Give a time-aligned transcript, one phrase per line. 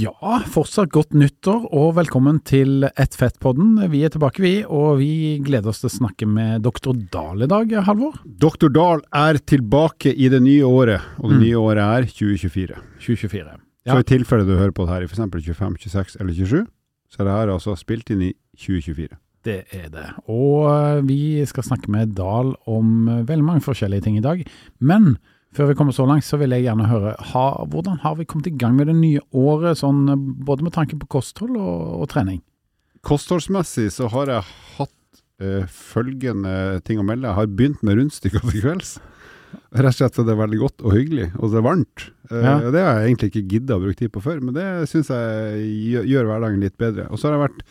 [0.00, 0.12] Ja,
[0.48, 3.74] fortsatt godt nyttår og velkommen til Ett fett-podden.
[3.92, 5.08] Vi er tilbake, vi, og vi
[5.44, 8.20] gleder oss til å snakke med doktor Dahl i dag, Halvor.
[8.24, 11.42] Doktor Dahl er tilbake i det nye året, og det Mm.
[11.44, 12.76] nye året er 2024.
[13.00, 13.58] 2024.
[13.84, 13.92] ja.
[13.94, 15.18] Så i tilfelle du hører på det her i f.eks.
[15.58, 16.66] 25, 26 eller 27,
[17.10, 19.08] så er det her altså spilt inn i 2024.
[19.44, 20.06] Det er det.
[20.28, 24.46] Og eh, vi skal snakke med Dahl om eh, veldig mange forskjellige ting i dag.
[24.80, 25.16] Men
[25.56, 28.46] før vi kommer så langt, så vil jeg gjerne høre ha, hvordan har vi kommet
[28.50, 30.04] i gang med det nye året, sånn,
[30.46, 32.40] både med tanke på kosthold og, og trening?
[33.06, 34.44] Kostholdsmessig så har jeg
[34.76, 37.28] hatt eh, følgende ting å melde.
[37.30, 38.98] Jeg har begynt med rundstykker til kvelds.
[39.74, 42.04] Rett og slett så det er veldig godt og hyggelig, og det er varmt.
[42.30, 42.56] Eh, Ja.
[42.70, 45.64] Det har jeg egentlig ikke gidda å bruke tid på før, men det syns jeg
[45.90, 47.08] gjør, gjør hverdagen litt bedre.
[47.10, 47.64] Og så har jeg vært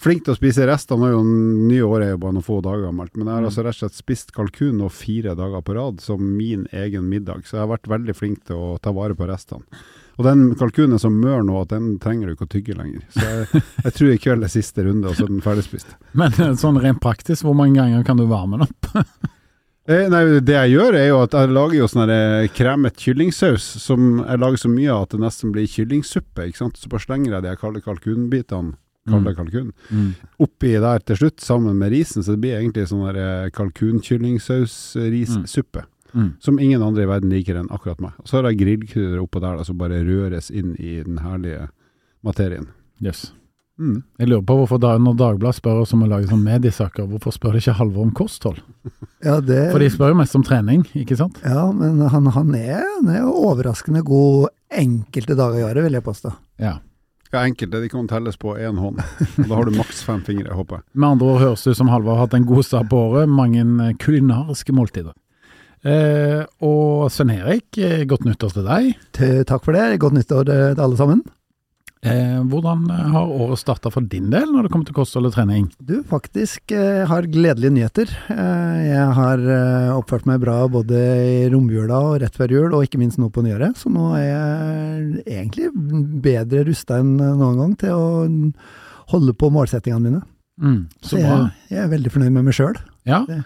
[0.00, 0.96] flink til å spise rester.
[0.96, 3.42] Nå er jo nye året er jo bare noen få dager gammelt, men jeg har
[3.44, 3.48] Mm.
[3.50, 7.44] altså rett og slett spist kalkun nå fire dager på rad som min egen middag,
[7.44, 9.62] så jeg har vært veldig flink til å ta vare på restene.
[10.20, 13.00] Og den kalkunen er så mør nå at den trenger du ikke å tygge lenger.
[13.14, 15.94] Så jeg, jeg tror i kveld er siste runde, og så er den ferdigspist.
[16.12, 18.90] Men eh, sånn rent praktisk, hvor mange ganger kan du varme den opp?
[19.90, 23.64] Eh, nei, det jeg gjør er jo at jeg lager jo sånn eh, kremet kyllingsaus
[23.82, 26.44] som jeg lager så mye av at det nesten blir kyllingsuppe.
[26.46, 26.76] ikke sant?
[26.78, 28.76] Så bare slenger jeg de kalde kalkunbitene,
[29.08, 30.10] kalde kalkun, Mm.
[30.38, 33.50] oppi der til slutt sammen med risen, så det blir egentlig sånn eh,
[34.60, 35.84] kalkunkyllingsaus-rissuppe.
[36.14, 36.32] Mm.
[36.42, 38.12] Som ingen andre i verden liker enn akkurat meg.
[38.18, 41.68] Og så har jeg grillkrydder oppå der som bare røres inn i den herlige
[42.26, 42.66] materien.
[43.00, 43.32] Yes.
[43.80, 44.02] Mm.
[44.18, 47.32] Jeg lurer på hvorfor da, når Dagbladet spør oss om å lage sånn mediesaker, hvorfor
[47.32, 48.58] spør de ikke Halvor om kosthold?
[49.24, 51.36] Ja, det, For de spør jo mest om trening, ikke sant?
[51.44, 56.04] ja men han, han, er, han er overraskende god enkelte dager i året, vil jeg
[56.06, 56.32] påstå.
[56.60, 56.78] Ja.
[57.30, 57.70] Ja, enkelt.
[57.72, 58.98] De kan telles på én hånd.
[59.38, 60.86] Og da har du maks fem fingre, håper jeg.
[60.98, 63.30] Med andre ord høres det ut som Halvor har hatt en god start på året,
[63.30, 65.14] mange eh, kulinariske måltider.
[65.86, 68.90] Eh, og Svein Erik, eh, godt nyttår til deg.
[69.46, 70.00] Takk for det.
[70.02, 71.22] Godt nyttår til til alle sammen.
[72.00, 75.66] Eh, hvordan har året starta for din del når det kommer til kosthold og trening?
[75.84, 78.14] Du, faktisk eh, har gledelige nyheter.
[78.32, 82.86] Eh, jeg har eh, oppført meg bra både i romjula og rett før jul, og
[82.86, 83.76] ikke minst nå på nyåret.
[83.76, 85.68] Så nå er jeg egentlig
[86.24, 88.08] bedre rusta enn noen gang til å
[89.12, 90.24] holde på målsettingene mine.
[90.60, 92.80] Mm, så Så jeg, jeg er veldig fornøyd med meg sjøl.
[93.08, 93.26] Ja.
[93.28, 93.42] Det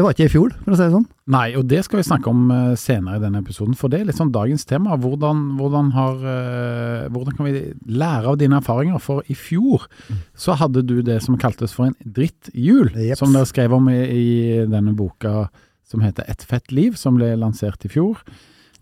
[0.00, 1.08] var ikke i fjor, for å si det sånn.
[1.34, 4.06] Nei, og det skal vi snakke om eh, senere i denne episoden, for det er
[4.08, 4.96] litt sånn dagens tema.
[4.96, 9.02] Hvordan, hvordan, har, eh, hvordan kan vi lære av dine erfaringer?
[9.04, 9.84] For i fjor
[10.32, 13.20] så hadde du det som kaltes for en drittjul, Jeps.
[13.20, 14.32] som dere skrev om i, i
[14.64, 15.50] denne boka
[15.92, 18.22] som heter Et fett liv, som ble lansert i fjor.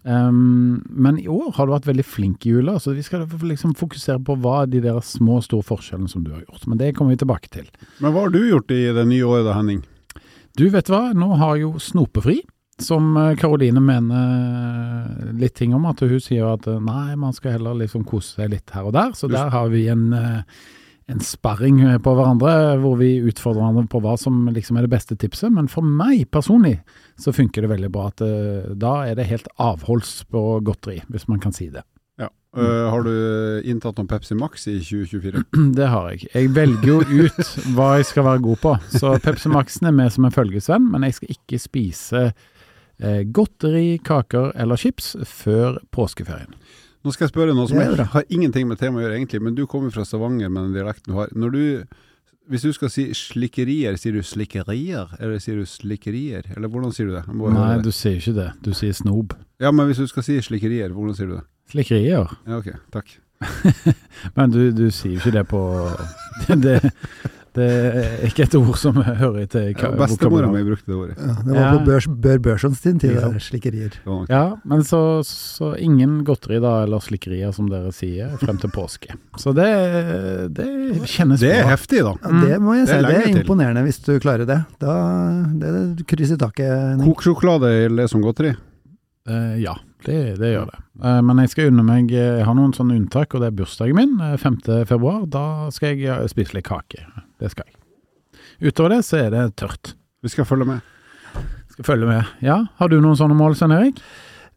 [0.02, 3.74] Um, men i år har du vært veldig flink i jula, så vi skal liksom
[3.76, 6.68] fokusere på hva de der små og store forskjellene som du har gjort.
[6.70, 7.66] Men det kommer vi tilbake til.
[7.98, 9.82] Men hva har du gjort i det nye året da, Henning?
[10.58, 12.40] Du vet hva, nå har jo Snopefri,
[12.80, 17.58] som eh, Karoline mener litt ting om, at hun sier at eh, nei, man skal
[17.58, 19.14] heller liksom kose seg litt her og der.
[19.16, 20.40] Så der har vi en, eh,
[21.12, 24.94] en sparring eh, på hverandre, hvor vi utfordrer hverandre på hva som liksom er det
[24.96, 25.52] beste tipset.
[25.54, 26.78] Men for meg personlig
[27.20, 31.28] så funker det veldig bra at eh, da er det helt avholds på godteri, hvis
[31.30, 31.84] man kan si det.
[32.58, 33.12] Øh, har du
[33.70, 35.44] inntatt noen Pepsi Max i 2024?
[35.78, 36.26] Det har jeg.
[36.34, 38.72] Jeg velger jo ut hva jeg skal være god på.
[38.96, 44.00] Så Pepsi Max-en er med som en følgesvenn, men jeg skal ikke spise eh, godteri,
[44.02, 46.50] kaker eller chips før påskeferien.
[47.00, 49.54] Nå skal jeg spørre noe som jeg har ingenting med temaet å gjøre egentlig, men
[49.56, 51.30] du kommer fra Stavanger med den dialekten du har.
[51.32, 51.62] Når du,
[52.50, 57.08] hvis du skal si slikkerier, sier du slikkerier, eller sier du slikkerier, eller hvordan sier
[57.08, 57.22] du det?
[57.54, 58.50] Nei, du sier ikke det.
[58.66, 59.32] Du sier snob.
[59.62, 61.46] Ja, men hvis du skal si slikkerier, hvordan sier du det?
[61.70, 62.30] Slikkerier.
[62.46, 63.16] Ja, ok, takk.
[64.36, 65.60] Men du, du sier jo ikke det på
[66.60, 66.74] det,
[67.56, 71.16] det er ikke et ord som hører til Ja, Bestemora mi brukte det ordet.
[71.18, 71.70] Ja, det var Ja.
[71.72, 73.30] på børs, Bør Børsons tid, Ja.
[73.42, 73.96] slikkerier.
[74.30, 79.16] Ja, men så, så ingen godteri da, eller slikkerier som dere sier, frem til påske.
[79.40, 79.66] Så det,
[80.54, 80.68] det
[81.10, 81.72] kjennes Det er bra.
[81.74, 82.14] heftig, da.
[82.22, 83.88] Ja, det må jeg Det er si, det er imponerende til.
[83.88, 84.60] hvis du klarer det.
[84.84, 84.94] Da,
[85.64, 87.02] det er kryss i taket.
[87.08, 88.54] Koksjokolade eller som godteri?
[89.30, 89.74] Eh, ja,
[90.06, 90.80] det, det gjør det.
[91.04, 93.98] Eh, men jeg skal unne meg Jeg har noen sånne unntak, og det er bursdagen
[93.98, 94.58] min, eh, 5.
[94.88, 95.26] februar.
[95.30, 95.44] Da
[95.74, 97.04] skal jeg eh, spise litt kake.
[97.40, 97.76] Det skal jeg.
[98.70, 99.94] Utover det så er det tørt.
[100.24, 100.82] Vi skal følge med.
[101.72, 102.34] Skal følge med.
[102.44, 104.02] Ja, har du noen sånne mål, Svein Erik?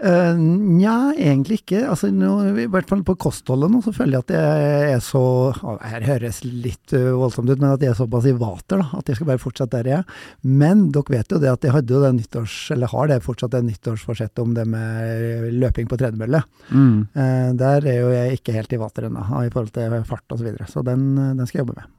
[0.02, 1.84] Uh, Nja, egentlig ikke.
[1.88, 2.32] Altså, nå,
[2.64, 5.24] I hvert fall på kostholdet nå, så føler jeg at jeg er så
[5.62, 9.00] Her høres litt uh, voldsomt ut, men at jeg er såpass i vater, da.
[9.00, 10.22] At jeg skal bare fortsette der jeg er.
[10.64, 12.58] Men dere vet jo det at jeg hadde jo det nyttårs...
[12.76, 16.44] Eller har det fortsatt det nyttårsforsettet om det med løping på tredemølle.
[16.74, 16.96] Mm.
[17.16, 20.40] Uh, der er jo jeg ikke helt i vater ennå, i forhold til fart osv.
[20.44, 20.72] Så, videre.
[20.72, 21.92] så den, den skal jeg jobbe med.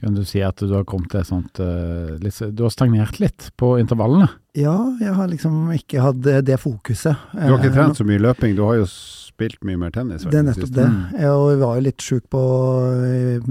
[0.00, 3.20] Kan du si at du har kommet til et sånt uh, litt, Du har stagnert
[3.22, 4.28] litt på intervallene?
[4.56, 7.16] Ja, jeg har liksom ikke hatt det fokuset.
[7.32, 10.24] Du har ikke trent eh, så mye løping, du har jo spilt mye mer tennis?
[10.24, 10.86] Det er nettopp det.
[11.20, 12.42] Jeg var jo litt sjuk på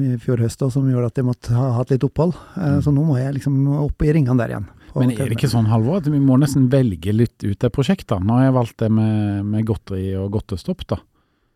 [0.01, 2.33] i fjor høst som gjorde at jeg måtte ha hatt litt opphold.
[2.55, 2.79] Eh, mm.
[2.85, 4.69] Så nå må jeg liksom opp i ringene der igjen.
[4.95, 8.15] Men er det ikke sånn, Halvor, at vi må nesten velge litt ut det prosjektet?
[8.23, 11.01] Nå har jeg valgt det med, med godteri og godtestopp, da.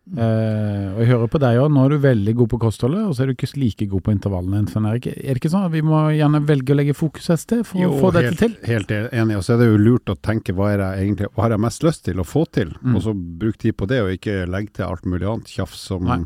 [0.09, 3.11] Uh, og jeg hører på deg òg, nå er du veldig god på kostholdet, og
[3.13, 4.63] så er du ikke like god på intervallene.
[4.65, 7.81] Er det ikke sånn at vi må gjerne velge å legge fokus et sted for
[7.83, 8.55] jo, å få dette til?
[8.65, 11.45] Helt enig, og så er det jo lurt å tenke hva er jeg egentlig hva
[11.45, 12.95] har jeg mest lyst til å få til, mm.
[12.95, 16.07] og så bruk tid på det, og ikke legge til alt mulig annet tjafs som
[16.09, 16.23] Nei.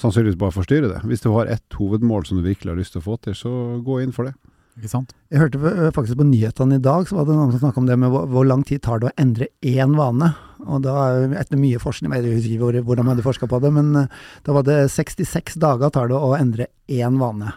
[0.00, 1.04] sannsynligvis bare forstyrrer det.
[1.06, 3.54] Hvis du har ett hovedmål som du virkelig har lyst til å få til, så
[3.84, 4.34] gå inn for det.
[4.74, 5.14] Ikke sant?
[5.30, 8.00] Jeg hørte faktisk på nyhetene i dag, så var det noen som snakka om det
[8.02, 10.32] med hvor, hvor lang tid tar det å endre én vane.
[10.64, 10.94] Og da,
[11.40, 14.66] etter mye forskning, jeg vet ikke hvordan man hadde på det, men eh, da var
[14.66, 17.52] det 66 dager tar det å endre én vane.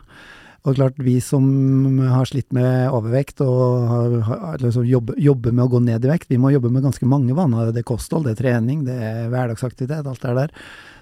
[0.68, 1.45] Og klart, vi som
[2.12, 6.12] har slitt med overvekt og har, har, liksom jobber, jobber, med å gå ned i
[6.12, 7.71] vekt, vi må jobbe med ganske mange vaner.
[7.71, 10.56] Det er kosthold, det er trening, det er hverdagsaktivitet, alt det der.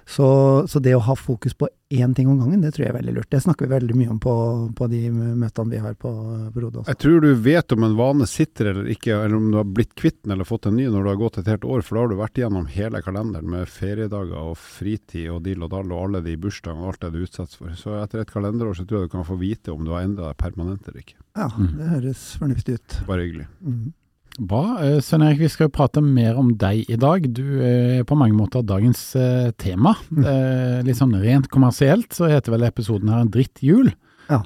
[0.07, 0.27] Så,
[0.69, 3.13] så, det å ha fokus på én ting om gangen, det tror jeg er veldig
[3.15, 3.29] lurt.
[3.33, 4.35] Det snakker vi veldig mye om på,
[4.77, 6.11] på de møtene vi har på,
[6.53, 9.57] på Rode Jeg tror du vet om en vane sitter eller ikke, eller om du
[9.57, 11.81] har blitt kvitt den eller fått en ny når du har gått et helt år,
[11.81, 15.73] for da har du vært igjennom hele kalenderen med feriedager og fritid og dill og
[15.73, 17.73] dall og alle de bursdagene og alt det du utsettes for.
[17.79, 20.29] Så etter et kalenderår så tror jeg du kan få vite om du har endra
[20.29, 21.17] deg permanent eller ikke.
[21.33, 21.71] Ja, mm.
[21.81, 22.99] det høres fornuftig ut.
[23.09, 23.49] Bare hyggelig.
[23.65, 23.93] Mm.
[24.39, 24.83] Bra.
[24.83, 27.27] Eh, Svein Erik, vi skal jo prate mer om deg i dag.
[27.31, 29.95] Du er på mange måter dagens eh, tema.
[30.11, 30.85] Mm.
[30.87, 33.91] litt sånn rent kommersielt så heter vel episoden her en dritt jul.
[34.25, 34.39] Ja.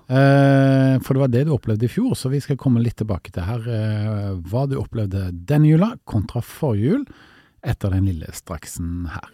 [0.99, 3.45] for det var det du opplevde i fjor, så vi skal komme litt tilbake til
[3.47, 3.63] her
[4.51, 7.05] hva du opplevde denne jula kontra forrige jul,
[7.63, 9.31] etter den lille straksen her.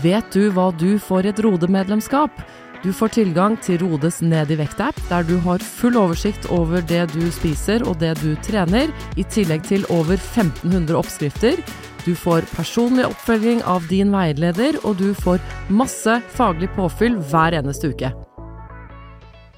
[0.00, 2.40] Vet du hva du får i et Rode-medlemskap?
[2.84, 7.06] Du får tilgang til Rodes Ned i vekt-app, der du har full oversikt over det
[7.14, 11.64] du spiser og det du trener, i tillegg til over 1500 oppskrifter.
[12.04, 15.40] Du får personlig oppfølging av din veileder, og du får
[15.72, 18.12] masse faglig påfyll hver eneste uke.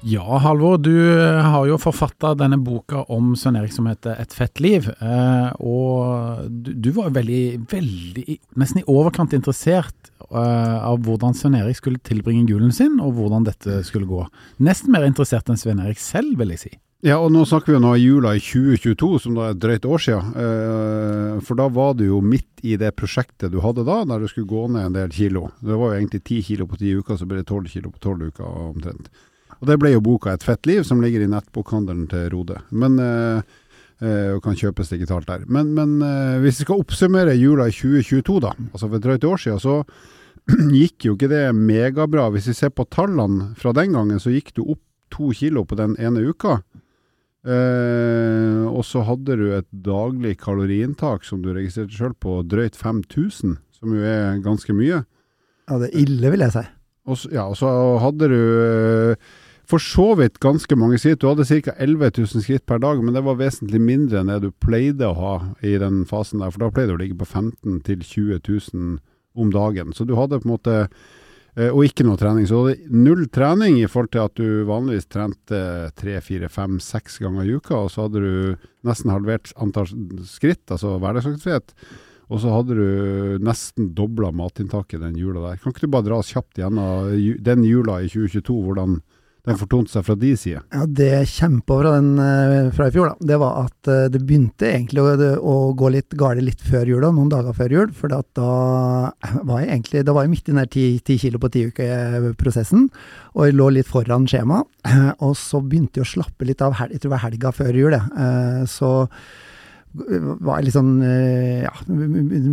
[0.07, 4.61] Ja, Halvor, du har jo forfatta denne boka om Svein Erik som heter Et fett
[4.63, 4.85] liv.
[5.03, 11.81] Eh, og du, var veldig, veldig, nesten i overkant interessert uh, av hvordan Svein Erik
[11.81, 14.23] skulle tilbringe julen sin, og hvordan dette skulle gå.
[14.63, 16.73] Nesten mer interessert enn Svein Erik selv, vil jeg si.
[17.03, 19.63] Ja, og nå snakker vi jo nå i jula i 2022, som da er et
[19.65, 21.41] drøyt år siden.
[21.45, 24.49] For da var du jo midt i det prosjektet du hadde da, der du skulle
[24.49, 25.49] gå ned en del kilo.
[25.59, 28.07] Det var jo egentlig ti kilo på ti uker, så ble det tolv kilo på
[28.07, 29.11] tolv uker omtrent.
[29.61, 32.61] Og det ble jo boka Et fett liv, som ligger i nettbokhandelen til Rode.
[32.69, 33.55] Men eh,
[34.35, 35.47] og kan kjøpes digitalt der.
[35.49, 35.95] Men, men
[36.43, 39.79] hvis vi skal oppsummere jula i 2022, da, altså for et drøyt år siden, så
[40.77, 42.27] gikk jo ikke det megabra.
[42.35, 45.77] Hvis vi ser på tallene fra den gangen, så gikk du opp to kilo på
[45.79, 46.59] den ene uka.
[47.47, 53.57] Eh, og så hadde du et daglig kaloriinntak som du registrerte sjøl på drøyt 5000,
[53.77, 55.03] som jo er ganske mye.
[55.67, 56.65] Ja, det er ille, vil jeg si.
[57.07, 57.69] Og så, ja, og så
[58.03, 59.35] hadde du eh,
[59.67, 61.19] for så vidt ganske mange skritt.
[61.21, 61.73] Du hadde ca.
[61.75, 65.17] 11 000 skritt per dag, men det var vesentlig mindre enn det du pleide å
[65.17, 66.53] ha i den fasen der.
[66.53, 68.99] For da pleide du å ligge på 15 000-20 000
[69.37, 69.91] om dagen.
[69.93, 70.77] Så du hadde på en måte
[71.57, 72.47] eh, Og ikke noe trening.
[72.47, 75.61] Så du hadde null trening i forhold til at du vanligvis trente
[75.99, 77.83] tre, fire, fem, seks ganger i uka.
[77.83, 79.91] Og så hadde du nesten halvert antall
[80.31, 81.75] skritt, altså hverdagsaktivitet.
[82.27, 85.61] Og så hadde du nesten dobla matinntaket den jula der.
[85.61, 87.11] Kan ikke du bare dra oss kjapt gjennom
[87.43, 88.99] den jula i 2022, hvordan
[89.47, 90.61] den fortonte seg fra de side?
[90.75, 94.07] Ja, Det jeg kjemper over den eh, fra i fjor, da, det var at eh,
[94.11, 97.93] det begynte egentlig å, å gå litt galt litt før jul, noen dager før jul.
[97.95, 98.21] For da
[99.47, 102.89] var jeg egentlig da var jeg midt i den ti, ti kilo på ti-uke-prosessen,
[103.37, 104.63] og jeg lå litt foran skjema.
[105.25, 107.95] Og så begynte jeg å slappe litt av, jeg tror det var helga før jul.
[107.95, 108.91] Eh, så
[109.97, 110.99] var jeg litt sånn
[111.63, 111.71] Ja,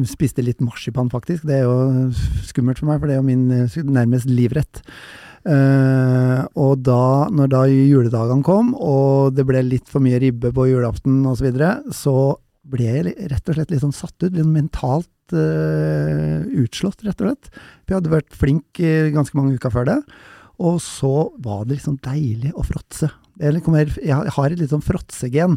[0.09, 1.43] spiste litt marsipan, faktisk.
[1.45, 2.07] Det er jo
[2.47, 3.49] skummelt for meg, for det er jo min
[3.91, 4.81] nærmest livrett.
[5.45, 10.69] Uh, og da, når da juledagene kom, og det ble litt for mye ribbe på
[10.71, 12.17] julaften osv., så, videre, så
[12.65, 14.31] ble jeg rett og slett litt sånn satt ut.
[14.33, 17.51] Litt mentalt uh, utslått, rett og slett.
[17.85, 18.85] For jeg hadde vært flink
[19.15, 20.01] ganske mange uker før det.
[20.63, 23.11] Og så var det liksom deilig å fråtse.
[23.43, 23.59] Jeg,
[23.99, 25.57] jeg har et litt sånn fråtsegen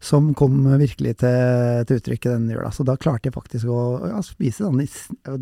[0.00, 2.70] som kom virkelig til, til uttrykk den jula.
[2.72, 4.88] Så da klarte jeg faktisk å ja, spise sånn i,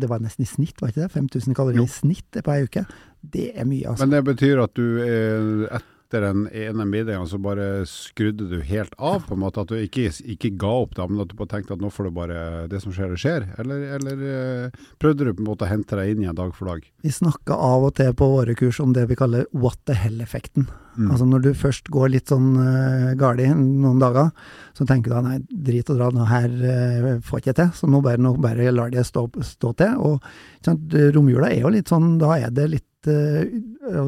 [0.01, 1.13] Det var nesten i snitt, var ikke det?
[1.13, 2.83] 5000 kalorier i snitt på ei uke.
[3.21, 4.05] Det er mye, altså.
[4.05, 8.93] Men det betyr at du eh, etter den ene middagen så bare skrudde du helt
[8.97, 9.61] av, på en måte?
[9.61, 12.07] At du ikke, ikke ga opp da, men at du bare tenkte at nå får
[12.07, 12.39] det bare
[12.71, 13.47] Det som skjer, det skjer?
[13.59, 16.71] Eller, eller eh, prøvde du på en måte å hente deg inn igjen dag for
[16.71, 16.87] dag?
[17.03, 20.69] Vi snakka av og til på våre kurs om det vi kaller what the hell-effekten.
[20.95, 21.11] Mm.
[21.11, 24.31] Altså når du først går litt sånn uh, gali noen dager,
[24.77, 27.73] så tenker du at nei, drit og dra, nå her uh, får ikke jeg til,
[27.81, 29.99] så nå bare, nå bare lar det stå, stå til.
[29.99, 33.45] Og romjula er jo litt sånn, da er det litt eh,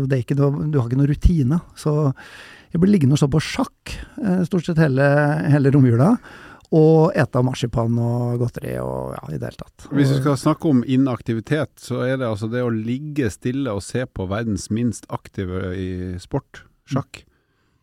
[0.10, 1.62] det er ikke noe, Du har ikke noe rutine.
[1.78, 1.94] Så
[2.74, 5.06] jeg blir liggende og se på sjakk eh, stort sett hele,
[5.50, 6.16] hele romjula.
[6.70, 9.88] Og ete marsipan og godteri og ja, i det hele tatt.
[9.90, 13.82] Hvis vi skal snakke om inaktivitet, så er det altså det å ligge stille og
[13.82, 15.90] se på verdens minst aktive i
[16.22, 17.24] sport, sjakk.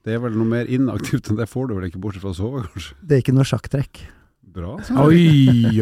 [0.06, 2.38] Det er vel noe mer inaktivt enn det får du vel ikke, bortsett fra å
[2.38, 2.94] sove, kanskje.
[3.02, 4.04] Det er ikke noe sjakktrekk.
[4.56, 4.76] Bra.
[5.02, 5.24] Oi,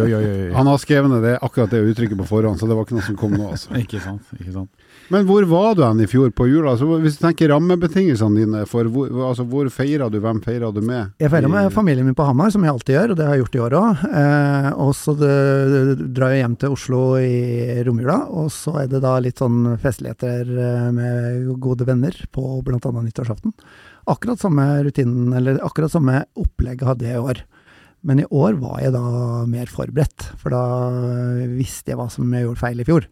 [0.01, 0.23] oi, oi.
[0.25, 0.47] oi.
[0.57, 3.05] Han har skrevet ned det, akkurat det uttrykket på forhånd, så det var ikke noe
[3.07, 3.77] som kom nå, altså.
[3.79, 4.33] Ikke sant.
[4.41, 4.84] ikke sant.
[5.13, 6.73] Men hvor var du hen i fjor på jula?
[6.73, 10.81] Altså, hvis du tenker rammebetingelsene dine, for hvor, altså, hvor feira du, hvem feira du
[10.85, 11.13] med?
[11.21, 13.45] Jeg feirer med familien min på Hamar, som jeg alltid gjør, og det har jeg
[13.45, 14.05] gjort i år òg.
[14.23, 19.17] Eh, og så drar jeg hjem til Oslo i romjula, og så er det da
[19.23, 22.81] litt sånn festligheter eh, med gode venner på bl.a.
[22.81, 23.53] nyttårsaften.
[24.11, 27.45] Akkurat samme rutinen, eller akkurat samme opplegget hadde jeg i år.
[28.05, 29.05] Men i år var jeg da
[29.49, 30.65] mer forberedt, for da
[31.57, 33.09] visste jeg hva som jeg gjorde feil i fjor.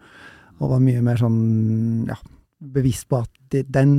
[0.60, 1.40] Og var mye mer sånn,
[2.10, 2.18] ja,
[2.74, 3.94] bevisst på at de, den,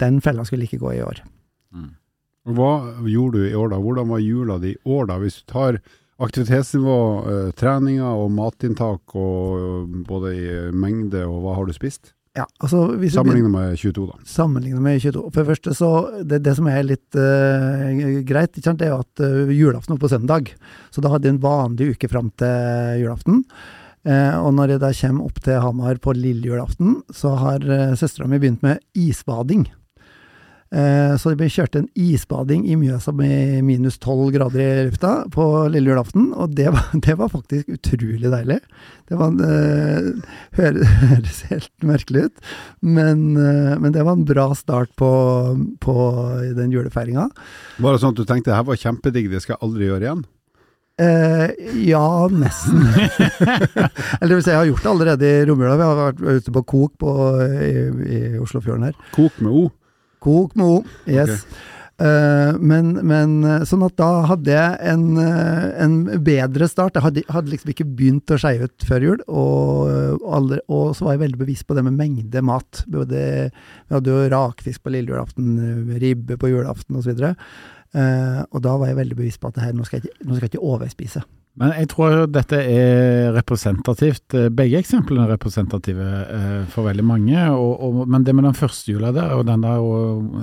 [0.00, 1.22] den fella skulle ikke gå i år.
[2.48, 2.72] Hva
[3.04, 3.80] gjorde du i år da?
[3.82, 5.18] Hvordan var jula di i år da?
[5.20, 5.80] Hvis du tar
[6.18, 7.00] aktivitetsnivå,
[7.30, 12.14] eh, treninger og matinntak og eh, både i mengde og hva har du spist?
[12.36, 14.16] Ja, altså Sammenlignet med 22 da.
[14.28, 15.22] Sammenlignet med 22.
[15.32, 15.90] For det første så,
[16.22, 17.88] det, det som er litt uh,
[18.28, 20.52] greit, ikke sant, det er jo at uh, julaften var på søndag.
[20.94, 23.42] Så da hadde jeg en vanlig uke fram til julaften.
[24.06, 27.98] Eh, og når jeg da kommer opp til Hamar på lille julaften, så har eh,
[27.98, 29.66] søstera mi begynt med isbading.
[30.68, 35.44] Eh, så vi kjørte en isbading i Mjøsa med minus tolv grader i lufta på
[35.72, 38.60] lille julaften, og det var, det var faktisk utrolig deilig.
[39.08, 40.10] Det var eh,
[40.60, 42.48] høres, helt merkelig ut,
[42.84, 45.12] men, men det var en bra start på,
[45.82, 46.00] på
[46.56, 47.30] den julefeiringa.
[47.80, 50.26] Var det sånn at du tenkte her var kjempedigg, det skal jeg aldri gjøre igjen?
[50.98, 51.50] Eh,
[51.86, 52.82] ja, nesten.
[54.20, 55.78] Eller det vil si, jeg har gjort det allerede i romjula.
[55.78, 57.74] Vi har vært ute på kok på, i,
[58.18, 59.00] i Oslofjorden her.
[59.14, 59.66] Kok med O.
[60.24, 61.44] Kok med O, yes.
[61.98, 66.94] Eh, men, men eh, sånn at da hadde jeg en, eh, en bedre start.
[66.94, 70.92] Jeg hadde, hadde liksom ikke begynt å skeie ut før jul, og, og, aldri, og
[70.94, 72.84] så var jeg veldig bevisst på det med mengde mat.
[72.90, 77.26] Både, vi hadde jo rakfisk på lille julaften, eh, ribbe på julaften osv.
[77.96, 80.36] Uh, og da var jeg veldig bevisst på at det her, nå skal jeg nå
[80.36, 81.24] skal jeg ikke overspise.
[81.58, 84.34] Men jeg tror dette er representativt.
[84.38, 87.38] eh, Begge eksemplene er representative eh, for veldig mange.
[87.50, 90.36] Og, og, men det med den første jula der, og den der og,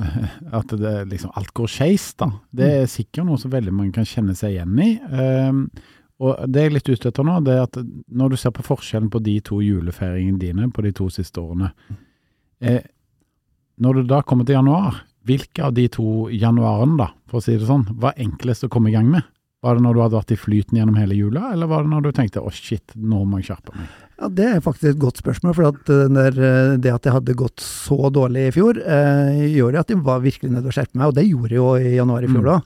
[0.60, 2.34] at det liksom alt går skeis, da.
[2.52, 4.90] Det er sikkert noe som veldig mange kan kjenne seg igjen i.
[5.08, 5.64] Um,
[6.25, 7.80] og det jeg er litt ute etter nå, det er at
[8.12, 11.74] når du ser på forskjellen på de to julefeiringene dine på de to siste årene
[12.64, 12.86] eh,
[13.84, 17.58] Når du da kommer til januar, hvilke av de to januarene, da, for å si
[17.60, 19.27] det sånn, var enklest å komme i gang med?
[19.65, 22.04] Var det når du hadde vært i flyten gjennom hele jula, eller var det når
[22.06, 23.88] du tenkte å shit, nå må jeg skjerpe meg?
[24.15, 25.56] Ja, Det er faktisk et godt spørsmål.
[25.58, 29.82] For at der, eh, det at jeg hadde gått så dårlig i fjor, eh, gjorde
[29.82, 31.08] at jeg var virkelig nødt til å skjerpe meg.
[31.08, 32.62] Og det gjorde jeg jo i januar i fjor Mm.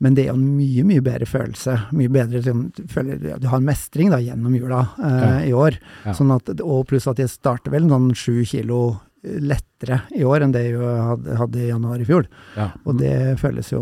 [0.00, 1.74] Men det er jo en mye, mye bedre følelse.
[1.92, 5.52] Mye bedre, liksom, du føler, ja, du har en mestring da, gjennom jula eh, i
[5.52, 5.76] år.
[6.06, 6.14] Ja.
[6.16, 10.52] Sånn at, og pluss at jeg starter vel sånn sju kilo lettere i år enn
[10.54, 12.24] det jeg hadde, i januar i fjor.
[12.56, 12.70] Ja.
[12.88, 13.80] Og det føles jo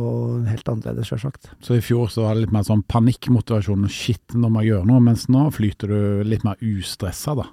[0.49, 1.51] helt annerledes, sjølsagt.
[1.63, 5.03] Så i fjor så var det litt mer sånn panikkmotivasjon, shit, når man gjør noe,
[5.05, 7.47] mens nå flyter du litt mer ustressa da,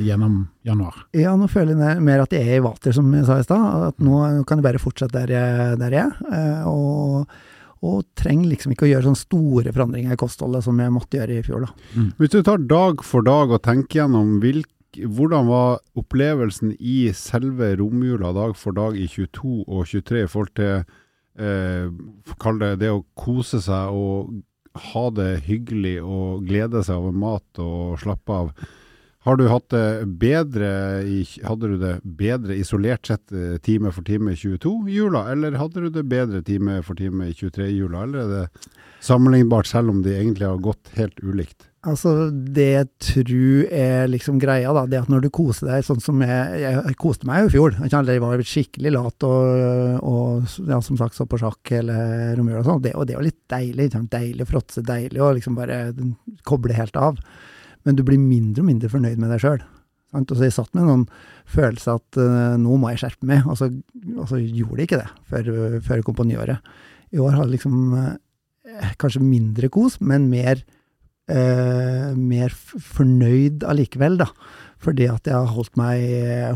[0.00, 1.02] gjennom januar.
[1.16, 3.90] Ja, nå føler jeg mer at jeg er i vater, som jeg sa i stad.
[3.92, 6.16] At nå kan jeg bare fortsette der jeg, der jeg er.
[6.32, 7.28] eh, Og,
[7.86, 11.36] og trenger liksom ikke å gjøre sånne store forandringer i kostholdet som jeg måtte gjøre
[11.38, 11.66] i fjor.
[11.68, 12.06] da.
[12.18, 14.70] Hvis du tar dag for dag og tenker gjennom hvilk,
[15.04, 20.54] hvordan var opplevelsen i selve romjula dag for dag i 22 og 23 i forhold
[20.56, 20.74] til
[21.38, 24.36] eh, det det å kose seg og
[24.92, 28.50] ha det hyggelig og glede seg over mat og slappe av.
[29.26, 30.68] Har du hatt det bedre
[31.42, 35.88] hadde du det bedre isolert sett eh, time for time i 22-jula, eller hadde du
[35.90, 40.46] det bedre time for time i 23-jula, eller er det sammenlignbart selv om de egentlig
[40.46, 41.66] har gått helt ulikt?
[41.86, 46.00] Altså, det jeg tror er liksom greia, da, det at når du koser deg sånn
[46.02, 47.76] som jeg Jeg koste meg jo i fjor.
[47.82, 51.98] Jeg var skikkelig lat og, og ja, som sagt så på sjakk hele
[52.38, 52.88] romjula og sånn.
[52.94, 53.92] Og det jo litt deilig.
[54.10, 55.84] Deilig å fråtse, deilig å liksom bare
[56.46, 57.22] koble helt av.
[57.86, 59.64] Men du blir mindre og mindre fornøyd med deg sjøl.
[60.16, 61.04] Og så jeg satt med noen
[61.50, 63.68] følelse at uh, nå må jeg skjerpe meg, og så,
[64.16, 65.50] og så gjorde jeg ikke det før,
[65.84, 66.72] før jeg kom på nyåret.
[67.14, 68.14] I år har jeg liksom uh,
[69.00, 70.62] kanskje mindre kos, men mer
[71.30, 74.30] uh, mer fornøyd allikevel, da.
[74.82, 76.02] Fordi at jeg har holdt meg,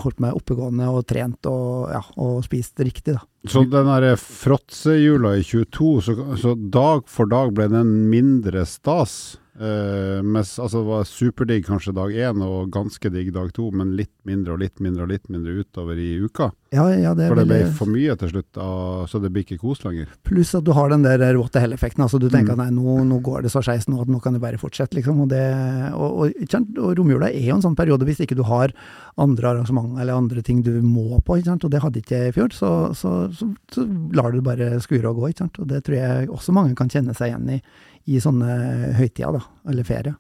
[0.03, 3.25] holdt meg oppegående og trent og, ja, og spist riktig, da.
[3.49, 9.41] Så den derre fråtsejula i 22, så, så dag for dag ble den mindre stas?
[9.61, 13.90] Uh, mens, altså, det var superdigg kanskje dag én og ganske digg dag to, men
[13.99, 16.49] litt mindre og litt mindre og litt mindre utover i uka.
[16.73, 17.75] Ja, ja, det for det ble veldig...
[17.76, 18.69] for mye til slutt, da,
[19.11, 20.09] så det blir ikke kos lenger.
[20.25, 22.07] Pluss at du har den der what the hell-effekten.
[22.07, 22.62] altså Du tenker mm.
[22.62, 25.21] nei, nå, nå, går det så skeis nå at nå kan det bare fortsette, liksom.
[25.26, 25.45] Og, det,
[25.93, 28.73] og, og, og romjula er jo en sånn periode hvis ikke du har
[29.21, 32.57] andre arrangement eller andre ting du må på, og det hadde ikke jeg i fjor,
[32.57, 33.85] så, så, så, så
[34.17, 35.35] lar du bare skure og gå.
[35.50, 37.62] Og det tror jeg også mange kan kjenne seg igjen i
[38.09, 40.14] i sånne høytider, da, eller ferie.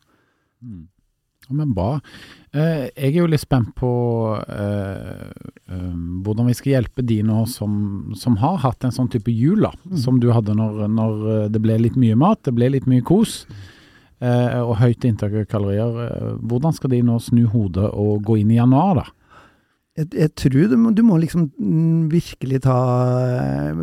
[0.60, 0.88] Mm.
[1.50, 1.96] Men bra.
[2.54, 3.90] Eh, jeg er jo litt spent på
[4.38, 5.24] eh,
[5.72, 7.72] um, hvordan vi skal hjelpe de nå som,
[8.18, 9.96] som, har hatt en sånn type jul, da, mm.
[10.04, 13.42] som du hadde når, når, det ble litt mye mat, det ble litt mye kos.
[14.20, 16.36] Eh, og høyt inntak av kalorier.
[16.44, 19.06] Hvordan skal de nå snu hodet og gå inn i januar, da?
[20.00, 22.76] Jeg, jeg, tror du må, du må, liksom mm, virkelig ta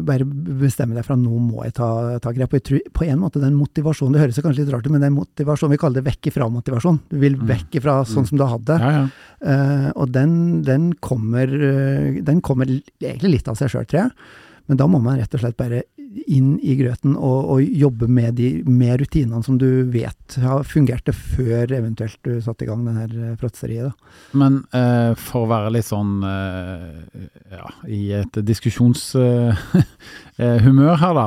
[0.08, 1.90] Bare bestemme deg for at nå må jeg ta,
[2.24, 2.54] ta grep.
[2.54, 5.06] Og jeg tror på en måte den motivasjonen Det høres kanskje litt rart ut, men
[5.06, 7.00] den motivasjonen Vi kaller det vekk ifra-motivasjon.
[7.12, 7.46] Du vil mm.
[7.54, 8.32] vekk ifra sånn mm.
[8.32, 8.80] som du hadde.
[8.82, 9.06] Ja, ja.
[9.38, 10.32] Uh, og den,
[10.66, 14.34] den, kommer, uh, den kommer egentlig litt av seg sjøl, tror jeg.
[14.68, 15.86] Men da må man rett og slett bare
[16.28, 21.10] inn i grøten og, og jobbe med de med rutinene som du vet har fungert
[21.14, 23.94] før eventuelt du satte i gang det her eh, fråtseriet.
[24.38, 29.54] Men eh, for å være litt sånn eh, ja, i et diskusjonshumør
[30.94, 31.26] eh, her, da.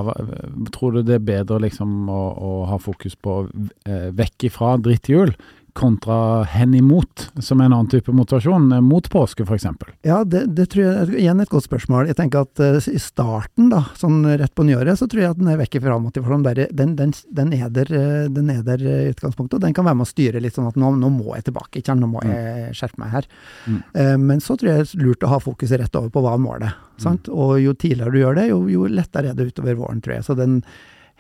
[0.74, 3.42] Tror du det er bedre liksom å, å ha fokus på
[3.86, 5.34] eh, vekk ifra drittjul
[5.80, 9.66] kontra hen imot, som er en annen type motivasjon, eh, mot påske f.eks.?
[10.06, 12.10] Ja, det, det, tror jeg igjen et godt spørsmål.
[12.10, 15.40] Jeg tenker at uh, i starten, da, sånn rett på nyåret, så tror jeg at
[15.40, 16.44] den er vekk fra motivasjonen.
[16.46, 19.88] Der, den, den, den, er der, eh, den er der i utgangspunktet, og den kan
[19.88, 22.20] være med å styre litt sånn at nå, nå må jeg tilbake, ikke Nå må
[22.22, 22.30] mm.
[22.30, 23.26] jeg skjerpe meg her.
[23.66, 23.80] Mm.
[23.96, 26.36] Uh, men så tror jeg det er lurt å ha fokuset rett over på hva
[26.36, 26.86] er målet.
[27.00, 27.28] Sant?
[27.28, 27.40] Mm.
[27.40, 30.28] Og jo tidligere du gjør det, jo, jo lettere er det utover våren, tror jeg.
[30.28, 30.60] Så den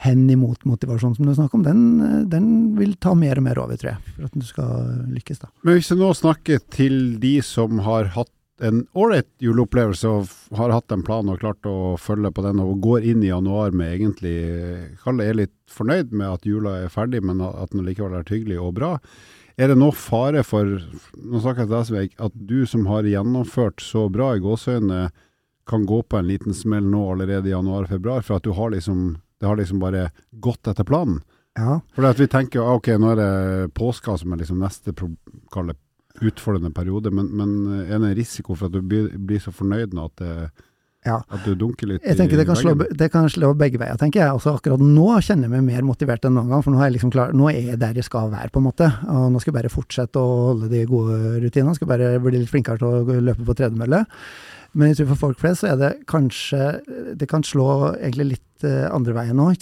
[0.00, 3.76] hen imot motivasjon som du snakker om, den, den, vil ta mer og mer over,
[3.76, 5.42] tror jeg, for at du skal lykkes.
[5.42, 5.50] da.
[5.66, 8.32] Men hvis du nå snakker til de som har hatt
[8.64, 12.80] en ålreit juleopplevelse og har hatt en plan og klart å følge på den, og
[12.84, 14.36] går inn i januar med egentlig
[15.04, 18.60] Kalle er litt fornøyd med at jula er ferdig, men at den likevel er hyggelig
[18.60, 18.94] og bra.
[19.60, 23.08] Er det nå fare for nå snakker jeg til deg, Sveik, at du som har
[23.08, 25.10] gjennomført så bra i gåseøynene,
[25.70, 29.20] kan gå på en liten smell nå allerede i januar-februar, for at du har liksom
[29.40, 31.22] det har liksom bare gått etter planen.
[31.58, 31.80] Ja.
[31.96, 34.94] For vi tenker ok, nå er det påska som er liksom neste
[36.20, 37.54] utfordrende periode, men, men,
[37.86, 40.66] er det en risiko for at du blir, blir så fornøyd nå at, det,
[41.06, 41.16] ja.
[41.22, 44.22] at du dunker litt jeg tenker det kan, slå, det kan, slå, begge veier, tenker
[44.22, 44.36] jeg.
[44.36, 46.98] Også akkurat nå kjenner jeg meg mer motivert enn noen gang, for nå er jeg
[46.98, 48.90] liksom klar, nå er jeg der jeg skal være, på en måte.
[49.08, 51.76] Og nå skal jeg bare fortsette å holde de gode rutinene.
[51.78, 54.04] Skal bare bli litt flinkere til å løpe på tredemølle.
[54.72, 56.60] Men jeg tror for folk flest så er det kanskje
[57.18, 59.56] Det kan slå egentlig litt eh, andre veien òg.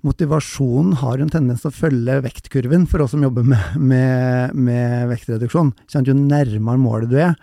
[0.00, 5.10] Motivasjonen har en tendens til å følge vektkurven for oss som jobber med, med, med
[5.10, 5.74] vektreduksjon.
[5.92, 7.34] Jo nærmere målet du er,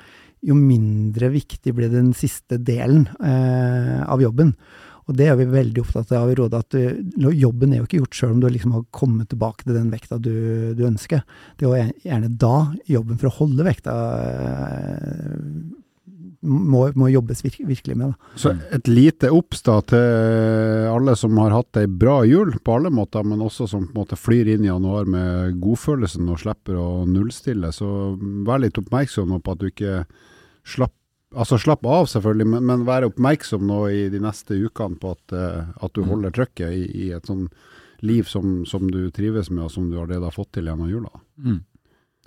[0.42, 4.56] jo mindre viktig blir den siste delen eh, av jobben.
[5.08, 8.02] Og det er vi veldig opptatt av i Rådet, at du, jobben er jo ikke
[8.02, 11.22] gjort sjøl om du liksom har kommet tilbake til den vekta du, du, ønsker.
[11.56, 12.56] Det er jo gjerne da
[12.90, 15.38] jobben for å holde vekta eh,
[16.48, 18.14] må, må jobbes virke, virkelig med.
[18.14, 18.34] Da.
[18.40, 19.98] Så et lite obs til
[20.90, 24.02] alle som har hatt ei bra jul på alle måter, men også som på en
[24.02, 27.74] måte flyr inn i januar med godfølelsen og slipper å nullstille.
[27.76, 27.90] Så
[28.48, 30.00] vær litt oppmerksom på at du ikke
[30.68, 30.94] slapp
[31.36, 35.34] Altså slapp av, selvfølgelig, men, men vær oppmerksom nå i de neste ukene på at,
[35.36, 36.08] uh, at du mm.
[36.08, 37.50] holder trøkket i, i et sånn
[38.00, 41.12] liv som, som, du trives med, og som du allerede har fått til gjennom jula.
[41.44, 41.60] Mm.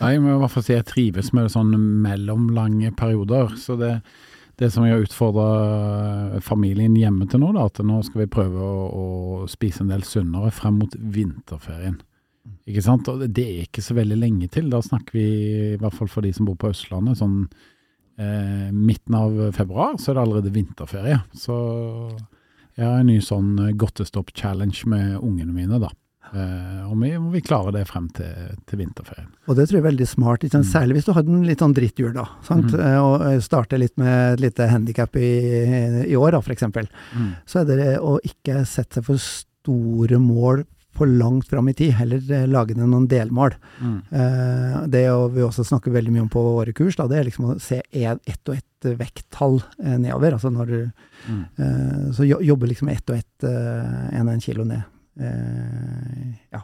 [0.00, 3.52] Nei, må i hvert fall si jeg trives med det sånn mellomlange perioder.
[3.60, 3.98] Så det,
[4.60, 8.64] det som jeg har utfordra familien hjemme til nå, da, at nå skal vi prøve
[8.64, 12.00] å, å spise en del sunnere frem mot vinterferien.
[12.70, 13.08] Ikke sant?
[13.12, 14.70] Og det er ikke så veldig lenge til.
[14.72, 15.28] Da snakker vi,
[15.74, 17.42] i hvert fall for de som bor på Østlandet, sånn
[18.16, 21.20] eh, midten av februar, så er det allerede vinterferie.
[21.36, 21.56] Så
[22.78, 25.92] jeg har en ny sånn godtestopp-challenge med ungene mine, da.
[26.32, 29.28] Eh, og vi, vi klarer det frem til, til vinterferien.
[29.48, 30.44] Og det tror jeg er veldig smart?
[30.46, 30.64] Mm.
[30.70, 32.26] særlig hvis du hadde en litt sånn dritthjul, da.
[32.46, 32.70] Sant?
[32.74, 32.80] Mm.
[32.86, 35.30] Eh, Og eh, starter litt med et lite handikap i,
[36.06, 36.86] i år, da, eksempel.
[37.16, 37.32] Mm.
[37.46, 40.62] Så er det å ikke sette seg for store mål
[41.00, 42.18] for langt fram i tid, heller
[42.50, 43.54] lage ned noen delmål.
[43.80, 43.98] Mm.
[44.10, 47.46] Eh, det vi også snakker veldig mye om på våre kurs, da, det er liksom
[47.52, 50.38] å se en, ett og ett vekttall eh, nedover.
[50.38, 50.80] Altså når du
[51.28, 51.40] Mm.
[51.60, 54.82] eh, Så jo, jobbe liksom ett og ett, én og én kilo ned.
[55.20, 56.62] Eh, ja.